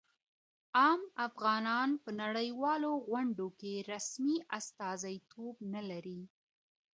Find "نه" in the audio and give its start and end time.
5.73-5.81